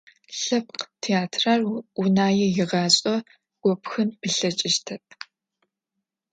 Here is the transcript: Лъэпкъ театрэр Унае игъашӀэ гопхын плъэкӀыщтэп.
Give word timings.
Лъэпкъ 0.39 0.85
театрэр 1.03 1.61
Унае 2.01 2.47
игъашӀэ 2.59 3.15
гопхын 3.63 4.09
плъэкӀыщтэп. 4.19 5.05